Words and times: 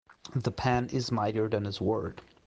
The 0.33 0.49
pen 0.51 0.87
is 0.89 1.11
mightier 1.11 1.47
than 1.47 1.61
the 1.61 1.71
sword. 1.73 2.23